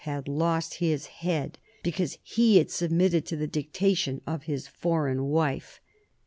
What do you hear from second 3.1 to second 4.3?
to the dictation